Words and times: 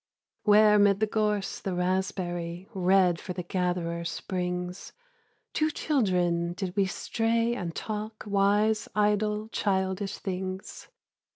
Where 0.45 0.79
'mid 0.79 0.99
the 0.99 1.05
gorse 1.05 1.59
the 1.59 1.75
raspberry 1.75 2.67
Red 2.73 3.19
for 3.21 3.33
the 3.33 3.43
gatherer 3.43 4.03
springs, 4.03 4.93
Two 5.53 5.69
children 5.69 6.53
did 6.53 6.75
we 6.75 6.87
stray 6.87 7.53
and 7.53 7.75
talk 7.75 8.23
Wise, 8.25 8.87
idle, 8.95 9.47
childish 9.49 10.17
things. 10.17 10.87